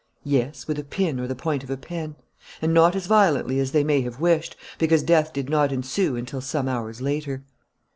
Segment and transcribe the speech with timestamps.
[0.23, 2.15] "Yes, with a pin or the point of a pen;
[2.59, 6.41] and not as violently as they may have wished, because death did not ensue until
[6.41, 7.43] some hours later."